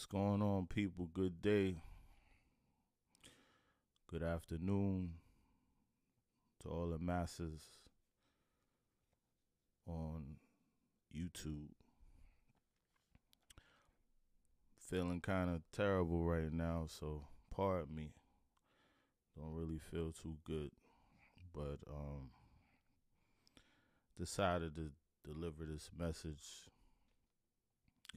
What's 0.00 0.06
going 0.06 0.40
on, 0.40 0.66
people? 0.66 1.10
Good 1.12 1.42
day. 1.42 1.82
Good 4.10 4.22
afternoon 4.22 5.10
to 6.62 6.70
all 6.70 6.88
the 6.88 6.98
masses 6.98 7.60
on 9.86 10.36
YouTube. 11.14 11.68
Feeling 14.78 15.20
kind 15.20 15.50
of 15.50 15.60
terrible 15.70 16.24
right 16.24 16.50
now, 16.50 16.86
so 16.88 17.24
pardon 17.54 17.94
me. 17.94 18.12
Don't 19.36 19.52
really 19.52 19.80
feel 19.90 20.12
too 20.12 20.38
good, 20.46 20.70
but 21.54 21.76
um 21.86 22.30
decided 24.18 24.76
to 24.76 24.92
deliver 25.30 25.66
this 25.66 25.90
message. 25.94 26.70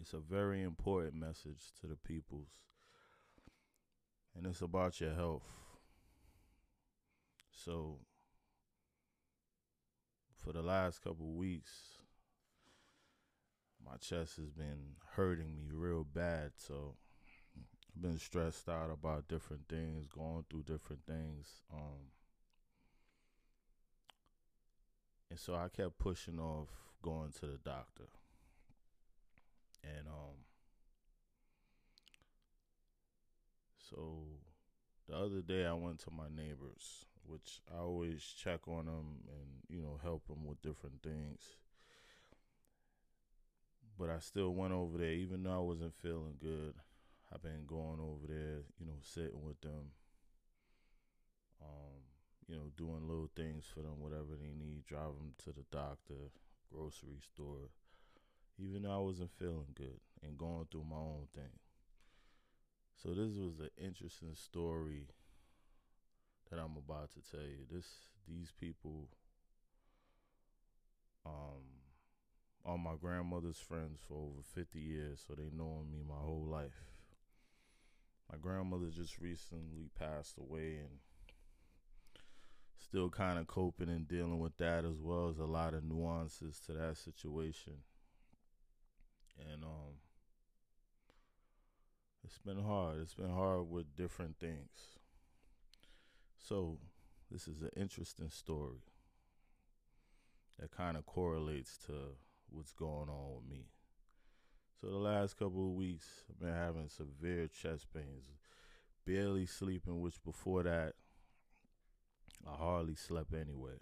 It's 0.01 0.13
a 0.13 0.19
very 0.19 0.63
important 0.63 1.15
message 1.15 1.71
to 1.81 1.87
the 1.87 1.95
peoples. 1.95 2.49
And 4.35 4.47
it's 4.47 4.61
about 4.61 4.99
your 4.99 5.13
health. 5.13 5.43
So 7.51 7.99
for 10.43 10.51
the 10.51 10.61
last 10.61 11.01
couple 11.03 11.33
weeks 11.33 11.97
my 13.85 13.97
chest 13.97 14.37
has 14.37 14.49
been 14.49 14.95
hurting 15.15 15.55
me 15.55 15.69
real 15.71 16.03
bad, 16.03 16.51
so 16.55 16.95
I've 17.95 18.01
been 18.01 18.17
stressed 18.17 18.69
out 18.69 18.89
about 18.91 19.27
different 19.27 19.67
things, 19.69 20.07
going 20.07 20.45
through 20.49 20.63
different 20.63 21.05
things. 21.05 21.47
Um 21.71 22.11
and 25.29 25.39
so 25.39 25.55
I 25.55 25.67
kept 25.69 25.97
pushing 25.97 26.39
off 26.39 26.69
going 27.01 27.31
to 27.39 27.47
the 27.47 27.59
doctor. 27.63 28.05
And 29.83 30.07
um 30.07 30.37
so 33.77 34.23
the 35.07 35.15
other 35.15 35.41
day 35.41 35.65
I 35.65 35.73
went 35.73 35.99
to 35.99 36.11
my 36.11 36.27
neighbors, 36.33 37.05
which 37.25 37.61
I 37.73 37.79
always 37.79 38.23
check 38.23 38.67
on 38.67 38.85
them 38.85 39.23
and 39.27 39.49
you 39.69 39.81
know 39.81 39.99
help 40.01 40.27
them 40.27 40.45
with 40.45 40.61
different 40.61 41.01
things. 41.03 41.41
But 43.97 44.09
I 44.09 44.19
still 44.19 44.53
went 44.53 44.73
over 44.73 44.97
there 44.97 45.11
even 45.11 45.43
though 45.43 45.55
I 45.55 45.59
wasn't 45.59 45.93
feeling 45.95 46.37
good. 46.41 46.73
I've 47.33 47.41
been 47.41 47.65
going 47.65 47.99
over 47.99 48.27
there, 48.27 48.61
you 48.79 48.85
know, 48.85 48.99
sitting 49.01 49.43
with 49.43 49.59
them. 49.61 49.91
Um, 51.61 52.03
you 52.47 52.55
know, 52.55 52.71
doing 52.75 53.07
little 53.07 53.29
things 53.35 53.65
for 53.73 53.81
them, 53.81 53.99
whatever 53.99 54.35
they 54.39 54.53
need, 54.53 54.85
drive 54.85 55.15
them 55.17 55.33
to 55.45 55.51
the 55.51 55.65
doctor, 55.71 56.29
grocery 56.71 57.19
store, 57.21 57.69
even 58.57 58.83
though 58.83 58.95
I 58.95 58.99
wasn't 58.99 59.31
feeling 59.31 59.73
good 59.75 59.99
and 60.21 60.37
going 60.37 60.67
through 60.71 60.85
my 60.89 60.97
own 60.97 61.27
thing. 61.33 61.59
So 63.01 63.09
this 63.09 63.35
was 63.35 63.59
an 63.59 63.69
interesting 63.77 64.35
story 64.35 65.07
that 66.49 66.59
I'm 66.59 66.77
about 66.77 67.09
to 67.11 67.31
tell 67.31 67.45
you. 67.45 67.65
This 67.69 67.87
these 68.27 68.51
people 68.57 69.09
um 71.25 71.83
are 72.65 72.77
my 72.77 72.93
grandmother's 72.99 73.57
friends 73.57 73.99
for 74.07 74.15
over 74.15 74.41
50 74.55 74.79
years, 74.79 75.23
so 75.27 75.33
they 75.35 75.49
known 75.53 75.91
me 75.91 75.99
my 76.07 76.15
whole 76.15 76.45
life. 76.49 76.93
My 78.31 78.37
grandmother 78.37 78.87
just 78.89 79.19
recently 79.19 79.89
passed 79.99 80.37
away 80.37 80.77
and 80.77 80.99
still 82.77 83.09
kind 83.09 83.37
of 83.37 83.47
coping 83.47 83.89
and 83.89 84.07
dealing 84.07 84.39
with 84.39 84.55
that 84.57 84.85
as 84.85 85.01
well 85.01 85.27
as 85.27 85.39
a 85.39 85.45
lot 85.45 85.73
of 85.73 85.83
nuances 85.83 86.61
to 86.61 86.73
that 86.73 86.95
situation. 86.97 87.73
And 89.39 89.63
um 89.63 89.99
it's 92.23 92.39
been 92.39 92.63
hard. 92.63 92.99
It's 93.01 93.13
been 93.13 93.29
hard 93.29 93.69
with 93.69 93.95
different 93.95 94.39
things. 94.39 94.97
So, 96.37 96.77
this 97.31 97.47
is 97.47 97.61
an 97.61 97.69
interesting 97.75 98.29
story 98.29 98.81
that 100.59 100.71
kind 100.71 100.97
of 100.97 101.05
correlates 101.05 101.77
to 101.85 101.93
what's 102.49 102.73
going 102.73 103.09
on 103.09 103.35
with 103.35 103.49
me. 103.49 103.65
So, 104.79 104.87
the 104.87 104.97
last 104.97 105.37
couple 105.37 105.67
of 105.67 105.75
weeks, 105.75 106.23
I've 106.29 106.39
been 106.39 106.53
having 106.53 106.89
severe 106.89 107.47
chest 107.47 107.87
pains, 107.93 108.25
barely 109.05 109.45
sleeping, 109.45 110.01
which 110.01 110.23
before 110.23 110.63
that, 110.63 110.93
I 112.47 112.55
hardly 112.55 112.95
slept 112.95 113.33
anyway. 113.33 113.77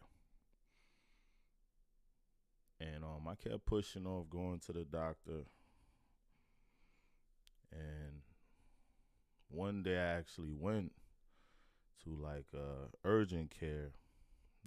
And 2.82 3.04
um, 3.04 3.28
I 3.28 3.36
kept 3.36 3.66
pushing 3.66 4.08
off 4.08 4.30
going 4.30 4.60
to 4.66 4.74
the 4.74 4.84
doctor. 4.86 5.46
And 7.72 8.22
one 9.50 9.84
day 9.84 9.98
I 9.98 10.18
actually 10.18 10.54
went 10.58 10.92
to 12.04 12.10
like 12.10 12.48
uh, 12.56 12.88
urgent 13.06 13.54
care 13.58 13.92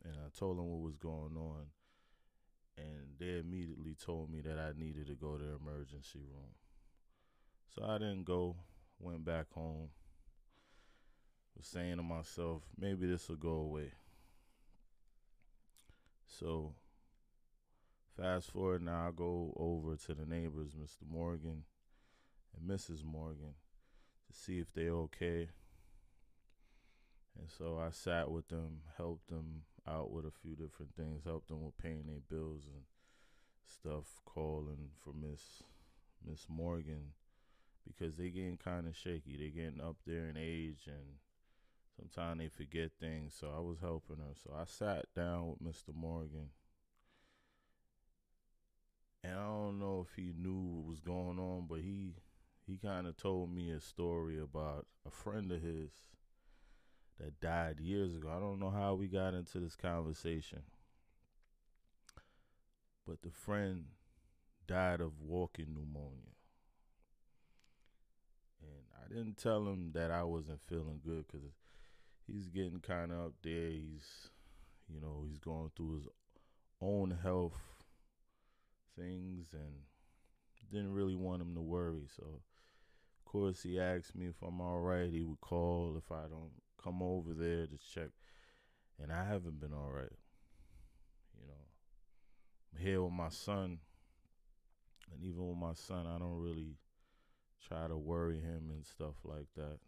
and 0.05 0.15
I 0.15 0.39
told 0.39 0.59
them 0.59 0.71
what 0.71 0.83
was 0.83 0.97
going 0.97 1.37
on. 1.37 1.67
And 2.77 3.19
they 3.19 3.39
immediately 3.39 3.95
told 3.95 4.31
me 4.31 4.41
that 4.43 4.59
I 4.59 4.79
needed 4.79 5.07
to 5.09 5.15
go 5.15 5.37
to 5.37 5.45
the 5.45 5.57
emergency 5.57 6.21
room. 6.21 6.55
So 7.75 7.85
I 7.85 7.99
didn't 7.99 8.25
go, 8.25 8.57
went 9.01 9.25
back 9.25 9.47
home, 9.53 9.89
was 11.57 11.67
saying 11.67 11.97
to 11.97 12.03
myself, 12.03 12.63
maybe 12.79 13.07
this 13.07 13.29
will 13.29 13.37
go 13.37 13.51
away. 13.51 13.93
So 16.27 16.75
fast 18.17 18.51
forward 18.51 18.83
now, 18.83 19.09
I 19.09 19.11
go 19.15 19.53
over 19.57 19.97
to 19.97 20.15
the 20.15 20.27
neighbors, 20.27 20.73
Mr. 20.73 21.09
Morgan 21.11 21.65
and 22.57 22.71
Mrs. 22.71 23.05
Morgan, 23.05 23.55
to 24.27 24.39
see 24.39 24.59
if 24.59 24.73
they're 24.73 24.91
okay. 24.91 25.49
And 27.39 27.51
so 27.51 27.79
I 27.85 27.91
sat 27.91 28.31
with 28.31 28.49
them, 28.49 28.83
helped 28.97 29.29
them 29.29 29.63
out 29.89 30.13
with 30.13 30.25
a 30.25 30.31
few 30.31 30.55
different 30.55 30.95
things, 30.97 31.25
helped 31.25 31.49
them 31.49 31.65
with 31.65 31.77
paying 31.79 32.07
their 32.07 32.23
bills 32.31 32.63
and 32.67 32.85
stuff, 33.67 34.21
calling 34.25 34.91
for 35.03 35.13
Miss 35.13 35.63
Miss 36.27 36.47
Morgan 36.49 37.13
because 37.87 38.17
they 38.17 38.31
getting 38.31 38.57
kind 38.57 38.87
of 38.87 38.97
shaky. 38.97 39.37
They 39.37 39.51
getting 39.51 39.81
up 39.81 39.97
there 40.07 40.29
in 40.29 40.37
age 40.39 40.87
and 40.87 41.19
sometimes 41.97 42.41
they 42.41 42.49
forget 42.49 42.93
things. 42.99 43.35
So 43.39 43.53
I 43.55 43.61
was 43.61 43.79
helping 43.81 44.17
her. 44.17 44.35
So 44.43 44.55
I 44.59 44.65
sat 44.65 45.07
down 45.15 45.51
with 45.51 45.63
Mr. 45.63 45.95
Morgan. 45.95 46.51
And 49.25 49.33
I 49.33 49.45
don't 49.47 49.79
know 49.79 50.07
if 50.07 50.15
he 50.15 50.35
knew 50.39 50.61
what 50.61 50.91
was 50.91 51.01
going 51.01 51.39
on, 51.39 51.67
but 51.69 51.81
he 51.81 52.17
he 52.67 52.77
kind 52.77 53.07
of 53.07 53.17
told 53.17 53.53
me 53.53 53.71
a 53.71 53.81
story 53.81 54.39
about 54.39 54.87
a 55.07 55.11
friend 55.11 55.51
of 55.51 55.62
his 55.62 55.91
that 57.19 57.41
died 57.41 57.81
years 57.81 58.15
ago. 58.15 58.29
I 58.29 58.39
don't 58.39 58.61
know 58.61 58.71
how 58.71 58.95
we 58.95 59.07
got 59.07 59.33
into 59.33 59.61
this 59.61 59.77
conversation, 59.77 60.61
but 63.07 63.23
the 63.23 63.31
friend 63.31 63.84
died 64.67 65.01
of 65.01 65.21
walking 65.21 65.75
pneumonia. 65.75 66.34
And 68.61 68.84
I 69.03 69.09
didn't 69.09 69.39
tell 69.39 69.67
him 69.67 69.93
that 69.95 70.11
I 70.11 70.25
wasn't 70.25 70.61
feeling 70.67 71.01
good 71.05 71.25
because 71.27 71.47
he's 72.27 72.49
getting 72.49 72.81
kind 72.81 73.13
of 73.13 73.27
up 73.27 73.33
there. 73.43 73.71
He's, 73.71 74.31
you 74.89 75.01
know, 75.01 75.25
he's 75.27 75.39
going 75.39 75.71
through 75.77 75.97
his 75.97 76.09
own 76.81 77.19
health 77.23 77.74
things 78.97 79.49
and 79.53 79.72
didn't 80.71 80.93
really 80.93 81.15
want 81.15 81.43
him 81.43 81.55
to 81.55 81.60
worry. 81.60 82.06
So, 82.16 82.25
of 82.25 83.25
course, 83.25 83.62
he 83.62 83.78
asked 83.78 84.15
me 84.15 84.27
if 84.27 84.43
I'm 84.43 84.60
all 84.60 84.81
right. 84.81 85.10
He 85.10 85.22
would 85.22 85.41
call 85.41 85.94
if 85.97 86.10
I 86.10 86.22
don't 86.28 86.53
come 86.82 87.03
over 87.03 87.33
there 87.33 87.66
to 87.66 87.78
check. 87.94 88.10
And 89.00 89.12
I 89.12 89.25
haven't 89.25 89.60
been 89.60 89.72
all 89.72 89.91
right. 89.93 90.12
You 91.41 91.47
know, 91.47 91.65
I'm 92.72 92.84
here 92.84 93.03
with 93.03 93.12
my 93.12 93.28
son. 93.28 93.78
And 95.12 95.22
even 95.22 95.49
with 95.49 95.59
my 95.59 95.75
son, 95.75 96.06
I 96.06 96.19
don't 96.19 96.41
really 96.41 96.77
try 97.66 97.88
to 97.88 97.97
worry 97.97 98.41
him 98.41 98.71
and 98.71 98.84
stuff 98.84 99.15
like 99.24 99.47
that 99.57 99.78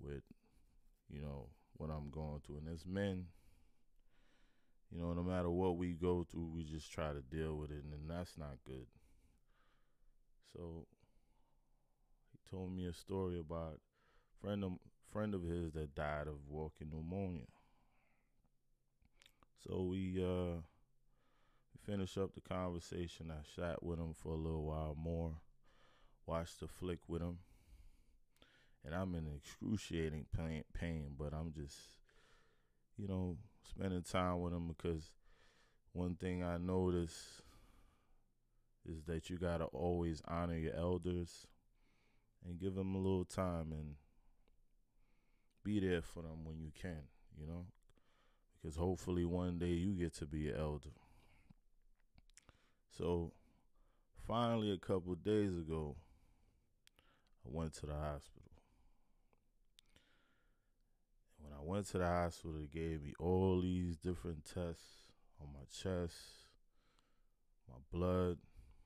with, 0.00 0.22
you 1.10 1.20
know, 1.20 1.48
what 1.76 1.90
I'm 1.90 2.10
going 2.10 2.40
through. 2.44 2.58
And 2.58 2.68
as 2.68 2.84
men, 2.86 3.26
you 4.90 5.00
know, 5.00 5.12
no 5.12 5.22
matter 5.22 5.50
what 5.50 5.76
we 5.76 5.92
go 5.92 6.24
through, 6.30 6.50
we 6.54 6.64
just 6.64 6.90
try 6.90 7.12
to 7.12 7.20
deal 7.20 7.56
with 7.56 7.70
it, 7.70 7.84
and 7.84 8.08
that's 8.08 8.36
not 8.38 8.58
good. 8.66 8.86
So 10.52 10.86
he 12.32 12.38
told 12.50 12.74
me 12.74 12.86
a 12.86 12.92
story 12.92 13.38
about 13.38 13.80
friend 14.40 14.64
of 14.64 14.72
friend 15.12 15.34
of 15.34 15.42
his 15.42 15.72
that 15.72 15.94
died 15.94 16.26
of 16.26 16.48
walking 16.48 16.90
pneumonia. 16.90 17.46
So 19.66 19.82
we 19.82 20.24
uh 20.24 20.60
finished 21.84 22.18
up 22.18 22.34
the 22.34 22.40
conversation. 22.40 23.30
I 23.30 23.42
sat 23.56 23.82
with 23.82 23.98
him 23.98 24.14
for 24.14 24.32
a 24.32 24.36
little 24.36 24.64
while 24.64 24.94
more, 24.98 25.32
watched 26.26 26.60
the 26.60 26.68
flick 26.68 27.00
with 27.08 27.22
him, 27.22 27.38
and 28.84 28.94
I'm 28.94 29.14
in 29.14 29.26
excruciating 29.36 30.26
pain, 30.36 30.64
pain 30.72 31.14
but 31.18 31.32
I'm 31.32 31.52
just, 31.52 31.76
you 32.96 33.08
know, 33.08 33.36
spending 33.62 34.02
time 34.02 34.40
with 34.40 34.52
them 34.52 34.68
because 34.68 35.10
one 35.92 36.14
thing 36.14 36.42
I 36.42 36.58
notice 36.58 37.42
is 38.88 39.04
that 39.04 39.28
you 39.28 39.38
gotta 39.38 39.64
always 39.64 40.22
honor 40.26 40.56
your 40.56 40.74
elders 40.74 41.46
and 42.46 42.58
give 42.58 42.74
them 42.74 42.94
a 42.94 42.98
little 42.98 43.24
time 43.24 43.72
and 43.72 43.94
be 45.64 45.80
there 45.80 46.02
for 46.02 46.22
them 46.22 46.44
when 46.44 46.58
you 46.60 46.70
can, 46.80 47.02
you 47.38 47.46
know? 47.46 47.66
Because 48.60 48.76
hopefully 48.76 49.24
one 49.24 49.58
day 49.58 49.66
you 49.66 49.92
get 49.92 50.14
to 50.14 50.26
be 50.26 50.48
an 50.48 50.56
elder. 50.56 50.90
So 52.96 53.32
finally, 54.26 54.72
a 54.72 54.78
couple 54.78 55.14
days 55.14 55.56
ago, 55.56 55.96
I 57.46 57.50
went 57.50 57.74
to 57.74 57.86
the 57.86 57.92
hospital. 57.92 58.42
And 61.38 61.46
when 61.46 61.46
I 61.58 61.60
went 61.62 61.86
to 61.88 61.98
the 61.98 62.06
hospital, 62.06 62.52
they 62.52 62.66
gave 62.66 63.02
me 63.02 63.14
all 63.18 63.60
these 63.60 63.96
different 63.96 64.44
tests 64.44 65.06
on 65.40 65.48
my 65.52 65.64
chest, 65.66 66.14
my 67.68 67.76
blood, 67.90 68.38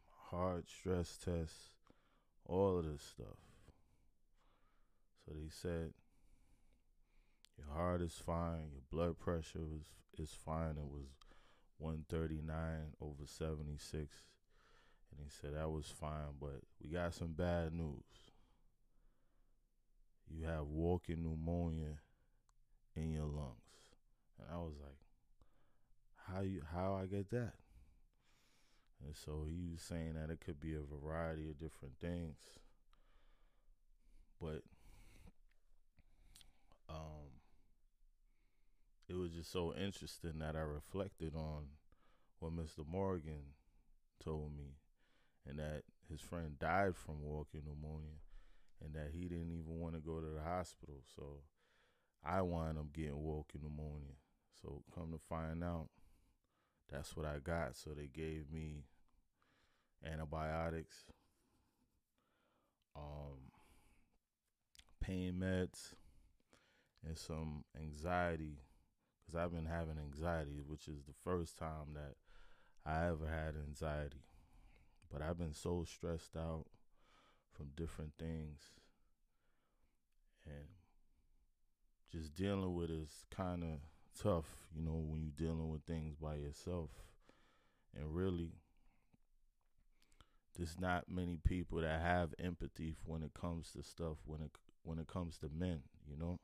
my 0.08 0.38
heart 0.38 0.64
stress 0.68 1.18
tests, 1.22 1.74
all 2.46 2.78
of 2.78 2.86
this 2.86 3.02
stuff. 3.02 3.38
So 5.24 5.34
they 5.34 5.50
said 5.50 5.92
your 7.58 7.76
heart 7.76 8.00
is 8.00 8.14
fine, 8.14 8.70
your 8.72 8.82
blood 8.90 9.18
pressure 9.18 9.60
was 9.60 9.84
is 10.18 10.30
fine. 10.44 10.76
It 10.76 10.84
was 10.84 11.08
139 11.78 12.94
over 13.00 13.26
76. 13.26 13.98
And 15.10 15.20
he 15.22 15.28
said 15.28 15.54
that 15.54 15.70
was 15.70 15.86
fine, 15.86 16.36
but 16.40 16.60
we 16.82 16.90
got 16.90 17.14
some 17.14 17.32
bad 17.32 17.72
news. 17.74 18.02
You 20.28 20.46
have 20.46 20.66
walking 20.66 21.22
pneumonia 21.22 21.98
in 22.96 23.12
your 23.12 23.26
lungs. 23.26 23.58
And 24.38 24.48
I 24.52 24.58
was 24.58 24.74
like, 24.80 24.96
how 26.28 26.40
you 26.42 26.62
how 26.72 26.94
I 26.94 27.06
get 27.06 27.30
that? 27.30 27.54
And 29.04 29.16
so 29.16 29.46
he 29.48 29.68
was 29.70 29.82
saying 29.82 30.14
that 30.14 30.30
it 30.30 30.40
could 30.40 30.60
be 30.60 30.74
a 30.74 30.80
variety 30.80 31.48
of 31.50 31.58
different 31.58 31.94
things. 32.00 32.36
But 34.40 34.62
um 36.88 37.40
it 39.08 39.14
was 39.14 39.32
just 39.32 39.52
so 39.52 39.74
interesting 39.74 40.38
that 40.38 40.56
I 40.56 40.60
reflected 40.60 41.34
on 41.34 41.64
what 42.38 42.52
Mr. 42.52 42.86
Morgan 42.88 43.54
told 44.22 44.56
me 44.56 44.76
and 45.46 45.58
that 45.58 45.82
his 46.08 46.20
friend 46.20 46.58
died 46.58 46.96
from 46.96 47.22
walking 47.22 47.62
pneumonia 47.64 48.18
and 48.82 48.94
that 48.94 49.10
he 49.12 49.22
didn't 49.22 49.52
even 49.52 49.78
want 49.80 49.94
to 49.94 50.00
go 50.00 50.20
to 50.20 50.26
the 50.26 50.42
hospital. 50.42 51.02
So 51.14 51.40
I 52.24 52.42
wound 52.42 52.78
up 52.78 52.92
getting 52.92 53.22
woke 53.22 53.52
in 53.54 53.62
the 53.62 53.68
morning. 53.68 54.16
So 54.60 54.82
come 54.94 55.10
to 55.12 55.18
find 55.28 55.64
out, 55.64 55.88
that's 56.90 57.16
what 57.16 57.26
I 57.26 57.38
got. 57.38 57.76
So 57.76 57.90
they 57.90 58.06
gave 58.06 58.50
me 58.52 58.84
antibiotics, 60.04 60.96
um, 62.94 63.50
pain 65.00 65.34
meds, 65.34 65.94
and 67.04 67.18
some 67.18 67.64
anxiety 67.76 68.60
because 69.20 69.40
I've 69.40 69.52
been 69.52 69.66
having 69.66 69.98
anxiety, 69.98 70.60
which 70.64 70.88
is 70.88 71.04
the 71.06 71.14
first 71.24 71.58
time 71.58 71.94
that 71.94 72.14
I 72.84 73.06
ever 73.06 73.26
had 73.28 73.54
anxiety. 73.56 74.24
But 75.12 75.22
I've 75.22 75.38
been 75.38 75.54
so 75.54 75.84
stressed 75.84 76.36
out 76.36 76.66
from 77.52 77.70
different 77.76 78.12
things 78.18 78.60
and 80.46 80.66
just 82.12 82.34
dealing 82.34 82.74
with 82.74 82.90
is 82.90 83.24
kind 83.34 83.62
of 83.62 83.78
tough, 84.20 84.46
you 84.74 84.82
know, 84.82 85.02
when 85.06 85.22
you're 85.22 85.48
dealing 85.48 85.70
with 85.70 85.82
things 85.84 86.14
by 86.16 86.34
yourself. 86.34 86.90
And 87.96 88.14
really, 88.14 88.50
there's 90.56 90.78
not 90.78 91.08
many 91.08 91.38
people 91.42 91.80
that 91.80 92.00
have 92.00 92.34
empathy 92.38 92.96
when 93.04 93.22
it 93.22 93.32
comes 93.32 93.72
to 93.72 93.82
stuff 93.82 94.18
when 94.26 94.42
it 94.42 94.50
when 94.82 94.98
it 94.98 95.06
comes 95.06 95.38
to 95.38 95.48
men, 95.48 95.80
you 96.06 96.16
know. 96.16 96.38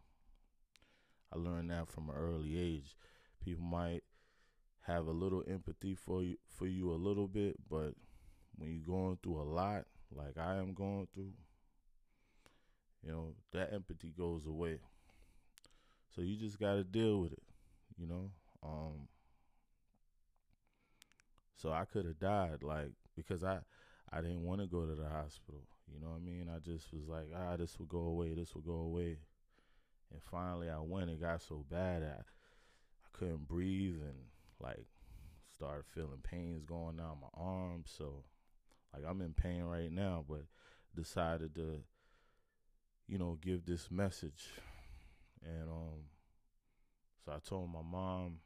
I 1.33 1.39
learned 1.39 1.71
that 1.71 1.89
from 1.89 2.09
an 2.09 2.17
early 2.17 2.59
age. 2.59 2.97
People 3.45 3.65
might 3.65 4.03
have 4.87 5.07
a 5.07 5.13
little 5.13 5.45
empathy 5.47 5.95
for 5.95 6.23
you 6.23 6.37
for 6.49 6.67
you 6.67 6.91
a 6.91 6.95
little 6.95 7.29
bit, 7.29 7.57
but 7.69 7.93
when 8.57 8.71
you're 8.71 8.97
going 8.97 9.19
through 9.23 9.41
a 9.41 9.45
lot, 9.45 9.85
like 10.11 10.39
I 10.39 10.57
am 10.57 10.73
going 10.73 11.09
through, 11.13 11.33
you 13.03 13.13
know, 13.13 13.35
that 13.53 13.73
empathy 13.73 14.15
goes 14.17 14.47
away. 14.47 14.81
So 16.19 16.25
you 16.25 16.35
just 16.35 16.59
got 16.59 16.75
to 16.75 16.83
deal 16.83 17.21
with 17.21 17.33
it, 17.33 17.45
you 17.97 18.09
know. 18.09 18.33
Um 18.61 19.07
so 21.55 21.71
I 21.71 21.85
could 21.85 22.07
have 22.07 22.19
died 22.19 22.65
like 22.65 22.91
because 23.15 23.45
I 23.45 23.61
I 24.11 24.21
didn't 24.21 24.43
want 24.43 24.61
to 24.61 24.67
go 24.67 24.85
to 24.85 24.97
the 24.97 25.09
hospital. 25.09 25.63
You 25.87 26.01
know 26.01 26.09
what 26.09 26.17
I 26.17 26.25
mean? 26.25 26.51
I 26.53 26.59
just 26.59 26.93
was 26.93 27.07
like, 27.07 27.29
ah, 27.37 27.57
this 27.57 27.79
will 27.79 27.87
go 27.87 28.01
away. 28.01 28.35
This 28.35 28.53
will 28.53 28.63
go 28.63 28.79
away. 28.79 29.19
And 30.11 30.21
finally, 30.21 30.69
I 30.69 30.81
went. 30.81 31.09
It 31.09 31.21
got 31.21 31.41
so 31.41 31.65
bad 31.71 32.03
I 32.03 32.17
I 32.17 33.09
couldn't 33.13 33.47
breathe 33.47 34.01
and 34.03 34.19
like 34.61 34.87
started 35.55 35.85
feeling 35.87 36.19
pains 36.25 36.65
going 36.65 36.97
down 36.97 37.19
my 37.23 37.29
arms. 37.41 37.95
So 37.97 38.25
like 38.93 39.05
I'm 39.09 39.21
in 39.21 39.35
pain 39.35 39.63
right 39.63 39.93
now, 39.93 40.25
but 40.29 40.47
decided 40.97 41.55
to 41.55 41.83
you 43.07 43.19
know 43.19 43.39
give 43.41 43.67
this 43.67 43.89
message. 43.89 44.49
And 45.45 45.69
um, 45.71 46.01
so 47.25 47.33
I 47.33 47.39
told 47.47 47.73
my 47.73 47.83
mom. 47.83 48.39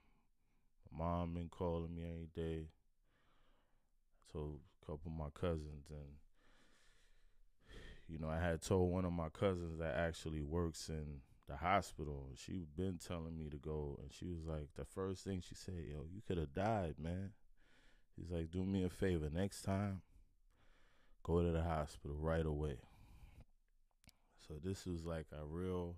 My 0.91 1.05
mom 1.05 1.35
been 1.35 1.49
calling 1.49 1.95
me 1.95 2.03
every 2.03 2.29
day. 2.35 2.67
I 4.19 4.33
told 4.33 4.61
a 4.83 4.87
couple 4.87 5.11
of 5.11 5.19
my 5.19 5.31
cousins 5.35 5.87
and 5.91 6.17
you 8.09 8.19
know, 8.19 8.29
I 8.29 8.39
had 8.39 8.61
told 8.61 8.93
one 8.93 9.07
of 9.07 9.13
my 9.13 9.31
cousins 9.31 9.79
that 9.79 9.95
actually 9.97 10.43
works 10.43 10.91
in 10.91 11.21
the 11.49 11.57
hospital. 11.57 12.29
She 12.37 12.65
been 12.77 12.99
telling 12.99 13.39
me 13.39 13.49
to 13.49 13.57
go, 13.57 13.99
and 14.03 14.13
she 14.13 14.27
was 14.27 14.45
like, 14.47 14.69
the 14.77 14.85
first 14.85 15.25
thing 15.25 15.41
she 15.41 15.55
said, 15.55 15.85
"Yo, 15.89 16.05
you 16.13 16.21
could 16.27 16.39
have 16.39 16.53
died, 16.53 16.97
man." 16.99 17.33
He's 18.17 18.31
like, 18.31 18.51
"Do 18.51 18.65
me 18.65 18.85
a 18.85 18.91
favor, 18.91 19.31
next 19.31 19.63
time, 19.63 20.03
go 21.23 21.43
to 21.43 21.53
the 21.53 21.63
hospital 21.63 22.17
right 22.19 22.45
away." 22.45 22.77
So 24.47 24.55
this 24.63 24.85
was 24.85 25.05
like 25.07 25.27
a 25.33 25.47
real 25.47 25.97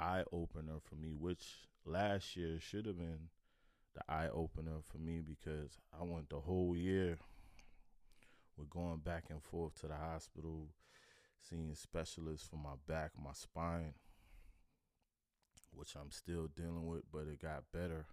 eye 0.00 0.24
opener 0.32 0.78
for 0.82 0.94
me, 0.96 1.14
which 1.16 1.68
last 1.84 2.36
year 2.36 2.58
should 2.58 2.86
have 2.86 2.98
been 2.98 3.28
the 3.94 4.02
eye 4.12 4.28
opener 4.28 4.78
for 4.90 4.98
me 4.98 5.20
because 5.20 5.78
I 5.92 6.04
went 6.04 6.30
the 6.30 6.40
whole 6.40 6.74
year 6.76 7.18
with 8.56 8.70
going 8.70 8.98
back 8.98 9.24
and 9.30 9.42
forth 9.42 9.80
to 9.80 9.88
the 9.88 9.96
hospital, 9.96 10.68
seeing 11.40 11.74
specialists 11.74 12.46
for 12.48 12.56
my 12.56 12.74
back, 12.86 13.12
my 13.22 13.32
spine 13.32 13.94
which 15.72 15.94
I'm 15.94 16.10
still 16.10 16.48
dealing 16.54 16.86
with, 16.86 17.02
but 17.12 17.28
it 17.28 17.40
got 17.40 17.64
better 17.72 18.06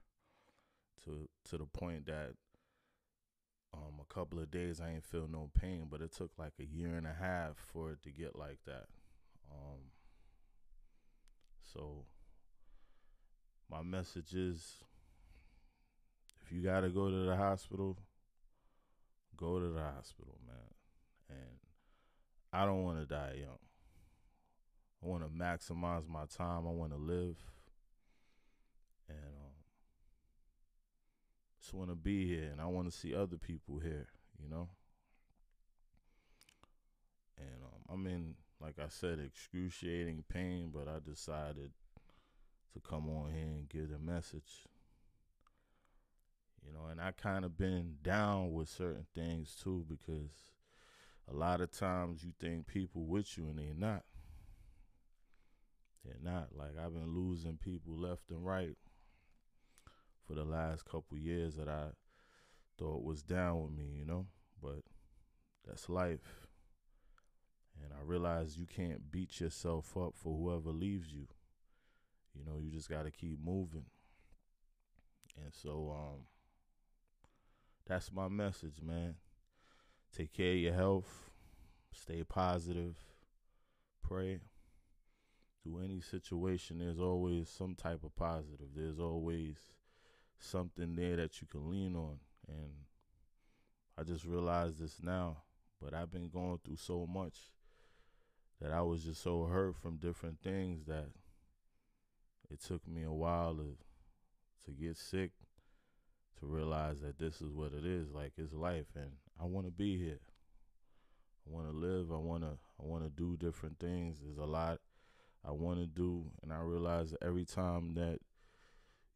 to 1.06 1.30
to 1.50 1.58
the 1.58 1.66
point 1.66 2.06
that 2.06 2.34
um 3.74 4.00
a 4.02 4.14
couple 4.14 4.40
of 4.40 4.50
days 4.50 4.80
I 4.82 4.92
ain't 4.92 5.04
feel 5.06 5.28
no 5.28 5.50
pain, 5.60 5.88
but 5.90 6.02
it 6.02 6.12
took 6.12 6.32
like 6.38 6.54
a 6.60 6.66
year 6.66 6.96
and 6.96 7.08
a 7.08 7.14
half 7.14 7.58
for 7.58 7.92
it 7.92 8.02
to 8.04 8.12
get 8.12 8.36
like 8.36 8.60
that. 8.66 8.86
Um 9.52 9.92
so 11.74 12.06
my 13.70 13.82
message 13.82 14.34
is 14.34 14.76
if 16.46 16.52
you 16.52 16.62
got 16.62 16.82
to 16.82 16.90
go 16.90 17.10
to 17.10 17.26
the 17.26 17.36
hospital, 17.36 17.98
go 19.36 19.60
to 19.60 19.68
the 19.68 19.82
hospital, 19.82 20.38
man. 20.48 20.58
And 21.30 21.60
I 22.54 22.66
don't 22.66 22.84
want 22.84 23.00
to 23.00 23.06
die 23.06 23.36
young. 23.40 23.60
I 25.04 25.08
want 25.08 25.24
to 25.24 25.30
maximize 25.30 26.08
my 26.08 26.26
time. 26.26 26.66
I 26.68 26.72
want 26.72 26.92
to 26.92 26.98
live, 26.98 27.36
and 29.08 29.18
um, 29.18 29.52
just 31.62 31.74
want 31.74 31.90
to 31.90 31.96
be 31.96 32.28
here, 32.28 32.50
and 32.52 32.60
I 32.60 32.66
want 32.66 32.90
to 32.90 32.98
see 32.98 33.14
other 33.14 33.38
people 33.38 33.80
here. 33.80 34.08
You 34.42 34.50
know, 34.50 34.70
and 37.38 37.64
um, 37.64 37.94
I'm 37.94 38.08
in, 38.08 38.36
like 38.62 38.80
I 38.80 38.88
said, 38.90 39.20
excruciating 39.20 40.24
pain, 40.30 40.72
but 40.74 40.88
I 40.88 41.00
decided 41.06 41.72
to 42.74 42.80
come 42.80 43.10
on 43.10 43.32
here 43.32 43.44
and 43.44 43.70
give 43.70 43.90
the 43.90 44.00
message. 44.00 44.66
You 46.66 46.74
know, 46.74 46.88
and 46.92 47.00
I 47.00 47.12
kind 47.12 47.46
of 47.46 47.58
been 47.58 47.96
down 48.02 48.52
with 48.52 48.68
certain 48.68 49.06
things 49.16 49.56
too 49.62 49.86
because 49.88 50.32
a 51.30 51.34
lot 51.34 51.62
of 51.62 51.72
times 51.72 52.24
you 52.24 52.34
think 52.40 52.68
people 52.68 53.06
with 53.06 53.38
you 53.38 53.46
and 53.48 53.60
they're 53.60 53.74
not. 53.74 54.04
They're 56.04 56.16
not. 56.22 56.50
Like 56.56 56.78
I've 56.78 56.94
been 56.94 57.16
losing 57.16 57.58
people 57.58 57.98
left 57.98 58.30
and 58.32 58.46
right 58.46 58.76
for 60.28 60.34
the 60.34 60.44
last 60.44 60.84
couple 60.86 61.18
years 61.18 61.56
that 61.56 61.70
I 61.70 61.88
thought 62.78 63.04
was 63.04 63.24
down 63.24 63.62
with 63.62 63.72
me, 63.72 63.96
you 63.98 64.06
know? 64.06 64.26
But 64.62 64.84
that's 65.66 65.90
life. 65.90 66.47
And 67.84 67.94
I 67.94 68.04
realize 68.04 68.58
you 68.58 68.66
can't 68.66 69.12
beat 69.12 69.40
yourself 69.40 69.96
up 69.98 70.14
for 70.16 70.36
whoever 70.38 70.70
leaves 70.72 71.12
you. 71.12 71.28
You 72.34 72.46
know, 72.46 72.60
you 72.60 72.72
just 72.72 72.90
got 72.90 73.04
to 73.04 73.12
keep 73.12 73.40
moving. 73.44 73.86
And 75.44 75.54
so 75.54 75.96
um 75.96 76.22
that's 77.88 78.12
my 78.12 78.28
message, 78.28 78.82
man. 78.82 79.16
Take 80.16 80.34
care 80.34 80.52
of 80.54 80.58
your 80.58 80.74
health. 80.74 81.30
Stay 81.94 82.24
positive. 82.24 82.98
pray. 84.02 84.40
Through 85.64 85.80
any 85.84 86.00
situation, 86.02 86.80
there's 86.80 87.00
always 87.00 87.50
some 87.50 87.76
type 87.76 88.04
of 88.04 88.16
positive. 88.16 88.68
There's 88.76 89.00
always 89.00 89.58
something 90.40 90.96
there 90.96 91.18
that 91.18 91.42
you 91.42 91.48
can 91.48 91.70
lean 91.70 91.96
on. 91.96 92.20
And 92.48 92.72
I 93.98 94.04
just 94.04 94.26
realized 94.26 94.80
this 94.80 95.02
now. 95.02 95.44
But 95.82 95.94
I've 95.94 96.12
been 96.12 96.30
going 96.30 96.60
through 96.64 96.78
so 96.78 97.06
much 97.06 97.36
that 98.62 98.72
I 98.72 98.82
was 98.82 99.04
just 99.04 99.22
so 99.22 99.46
hurt 99.46 99.76
from 99.76 99.98
different 99.98 100.42
things 100.42 100.86
that 100.86 101.08
it 102.50 102.62
took 102.62 102.88
me 102.88 103.04
a 103.04 103.12
while 103.12 103.56
to 103.56 103.78
to 104.66 104.72
get 104.72 104.98
sick 104.98 105.32
to 106.40 106.46
realize 106.46 107.02
that 107.02 107.18
this 107.18 107.42
is 107.42 107.54
what 107.54 107.74
it 107.74 107.86
is 107.86 108.12
like 108.12 108.34
it's 108.38 108.54
life 108.54 108.88
and 108.96 109.12
I 109.40 109.46
want 109.46 109.68
to 109.68 109.72
be 109.72 109.98
here. 109.98 110.20
I 111.48 111.54
want 111.54 111.70
to 111.70 111.78
live. 111.78 112.12
I 112.12 112.18
want 112.18 112.44
to 112.44 112.58
I 112.80 112.86
want 112.86 113.04
to 113.04 113.10
do 113.10 113.38
different 113.38 113.80
things. 113.80 114.20
There's 114.22 114.38
a 114.38 114.46
lot 114.46 114.80
I 115.46 115.52
want 115.52 115.80
to 115.80 115.86
do 115.86 116.26
and 116.42 116.52
I 116.52 116.60
realize 116.60 117.12
that 117.12 117.24
every 117.24 117.46
time 117.46 117.94
that 117.96 118.20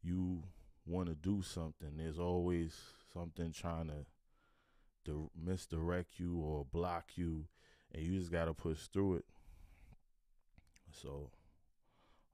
you 0.02 0.44
want 0.86 1.08
to 1.08 1.14
do 1.14 1.42
something, 1.42 1.96
there's 1.96 2.18
always 2.18 2.76
something 3.12 3.52
trying 3.52 3.88
to 3.88 4.06
to 5.04 5.30
misdirect 5.36 6.18
you 6.18 6.36
or 6.36 6.64
block 6.64 7.10
you 7.16 7.46
and 7.92 8.02
you 8.02 8.18
just 8.18 8.32
got 8.32 8.46
to 8.46 8.54
push 8.54 8.86
through 8.92 9.16
it. 9.16 9.24
So 10.90 11.30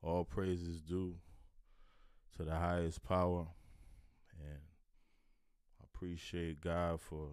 all 0.03 0.25
praises 0.25 0.81
due 0.81 1.15
to 2.37 2.45
the 2.45 2.55
highest 2.55 3.03
power 3.03 3.47
and 4.39 4.59
I 5.81 5.85
appreciate 5.85 6.61
God 6.61 7.01
for 7.01 7.31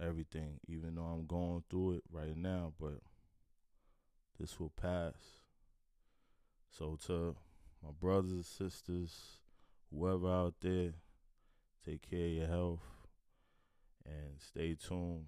everything 0.00 0.58
even 0.66 0.94
though 0.94 1.02
I'm 1.02 1.26
going 1.26 1.62
through 1.68 1.92
it 1.92 2.02
right 2.10 2.36
now 2.36 2.72
but 2.80 3.00
this 4.42 4.58
will 4.58 4.70
pass. 4.70 5.14
So 6.70 6.98
to 7.06 7.36
my 7.82 7.90
brothers, 8.00 8.32
and 8.32 8.44
sisters, 8.44 9.38
whoever 9.92 10.28
out 10.28 10.54
there, 10.60 10.92
take 11.84 12.08
care 12.08 12.26
of 12.26 12.32
your 12.32 12.46
health 12.46 12.80
and 14.04 14.40
stay 14.40 14.74
tuned 14.74 15.26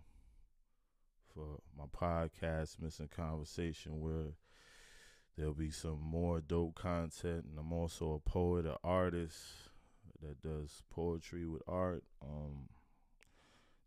for 1.34 1.60
my 1.76 1.84
podcast, 1.86 2.80
Missing 2.80 3.10
Conversation, 3.14 4.00
where 4.00 4.34
there'll 5.36 5.54
be 5.54 5.70
some 5.70 6.00
more 6.00 6.40
dope 6.40 6.74
content. 6.76 7.46
And 7.50 7.58
I'm 7.58 7.72
also 7.72 8.12
a 8.14 8.30
poet, 8.30 8.66
an 8.66 8.76
artist 8.84 9.36
that 10.22 10.42
does 10.42 10.82
poetry 10.90 11.46
with 11.46 11.62
art. 11.66 12.04
Um, 12.22 12.68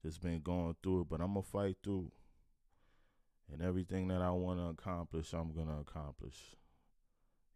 just 0.01 0.21
been 0.21 0.41
going 0.41 0.75
through 0.83 1.01
it, 1.01 1.09
but 1.09 1.21
I'm 1.21 1.33
gonna 1.33 1.43
fight 1.43 1.77
through. 1.83 2.11
And 3.51 3.61
everything 3.61 4.09
that 4.09 4.21
I 4.21 4.31
want 4.31 4.59
to 4.59 4.65
accomplish, 4.65 5.33
I'm 5.33 5.53
gonna 5.53 5.79
accomplish. 5.79 6.55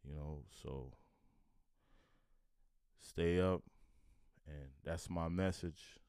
You 0.07 0.15
know, 0.15 0.43
so 0.63 0.93
stay 2.99 3.39
up, 3.39 3.61
and 4.47 4.69
that's 4.83 5.09
my 5.09 5.27
message. 5.27 5.99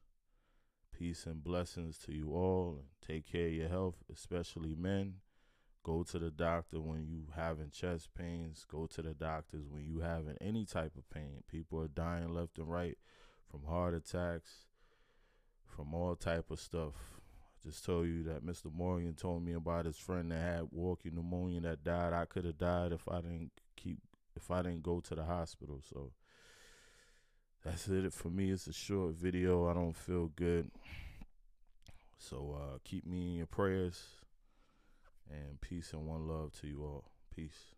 Peace 1.03 1.25
and 1.25 1.43
blessings 1.43 1.97
to 1.97 2.13
you 2.13 2.31
all, 2.33 2.77
and 2.79 2.87
take 3.05 3.29
care 3.29 3.47
of 3.47 3.53
your 3.53 3.67
health, 3.67 3.97
especially 4.09 4.73
men. 4.73 5.15
Go 5.83 6.01
to 6.03 6.17
the 6.17 6.31
doctor 6.31 6.79
when 6.79 7.05
you 7.05 7.25
having 7.35 7.71
chest 7.71 8.07
pains. 8.17 8.65
Go 8.71 8.85
to 8.85 9.01
the 9.01 9.13
doctors 9.13 9.65
when 9.67 9.83
you 9.83 9.99
having 9.99 10.37
any 10.39 10.63
type 10.63 10.93
of 10.97 11.09
pain. 11.09 11.43
People 11.51 11.81
are 11.81 11.89
dying 11.89 12.33
left 12.33 12.57
and 12.57 12.71
right 12.71 12.97
from 13.51 13.65
heart 13.65 13.93
attacks, 13.93 14.63
from 15.67 15.93
all 15.93 16.15
type 16.15 16.49
of 16.49 16.61
stuff. 16.61 16.93
I 17.59 17.67
just 17.67 17.83
told 17.83 18.07
you 18.07 18.23
that 18.23 18.45
Mr. 18.45 18.73
Morgan 18.73 19.13
told 19.13 19.43
me 19.43 19.51
about 19.51 19.83
his 19.83 19.97
friend 19.97 20.31
that 20.31 20.39
had 20.39 20.67
walking 20.71 21.15
pneumonia 21.15 21.59
that 21.59 21.83
died. 21.83 22.13
I 22.13 22.23
could 22.23 22.45
have 22.45 22.57
died 22.57 22.93
if 22.93 23.05
I 23.09 23.17
didn't 23.17 23.51
keep 23.75 23.97
if 24.37 24.49
I 24.49 24.61
didn't 24.61 24.83
go 24.83 25.01
to 25.01 25.15
the 25.15 25.25
hospital. 25.25 25.81
So 25.83 26.13
that's 27.63 27.87
it 27.87 28.13
for 28.13 28.29
me. 28.29 28.51
It's 28.51 28.67
a 28.67 28.73
short 28.73 29.13
video. 29.15 29.69
I 29.69 29.73
don't 29.73 29.95
feel 29.95 30.31
good. 30.35 30.69
So 32.17 32.57
uh, 32.59 32.77
keep 32.83 33.05
me 33.05 33.27
in 33.27 33.33
your 33.35 33.47
prayers 33.47 34.01
and 35.29 35.59
peace 35.61 35.93
and 35.93 36.07
one 36.07 36.27
love 36.27 36.51
to 36.61 36.67
you 36.67 36.83
all. 36.83 37.05
Peace. 37.33 37.72